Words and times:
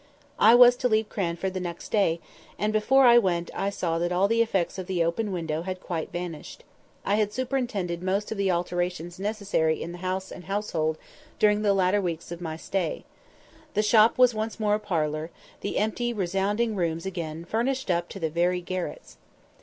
I 0.39 0.55
was 0.55 0.75
to 0.77 0.89
leave 0.89 1.09
Cranford 1.09 1.53
the 1.53 1.59
next 1.59 1.89
day, 1.89 2.19
and 2.57 2.73
before 2.73 3.05
I 3.05 3.19
went 3.19 3.51
I 3.53 3.69
saw 3.69 3.99
that 3.99 4.11
all 4.11 4.27
the 4.27 4.41
effects 4.41 4.79
of 4.79 4.87
the 4.87 5.03
open 5.03 5.31
window 5.31 5.61
had 5.61 5.79
quite 5.79 6.11
vanished. 6.11 6.63
I 7.05 7.17
had 7.17 7.31
superintended 7.31 8.01
most 8.01 8.31
of 8.31 8.37
the 8.39 8.49
alterations 8.49 9.19
necessary 9.19 9.79
in 9.79 9.91
the 9.91 9.99
house 9.99 10.31
and 10.31 10.45
household 10.45 10.97
during 11.37 11.61
the 11.61 11.75
latter 11.75 12.01
weeks 12.01 12.31
of 12.31 12.41
my 12.41 12.57
stay. 12.57 13.05
The 13.75 13.83
shop 13.83 14.17
was 14.17 14.33
once 14.33 14.59
more 14.59 14.73
a 14.73 14.79
parlour: 14.79 15.29
the 15.59 15.77
empty 15.77 16.13
resounding 16.13 16.75
rooms 16.75 17.05
again 17.05 17.45
furnished 17.45 17.91
up 17.91 18.09
to 18.09 18.19
the 18.19 18.31
very 18.31 18.59
garrets. 18.59 19.17